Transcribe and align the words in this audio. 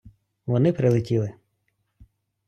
Вони 0.45 0.73
прилетіли. 0.73 1.33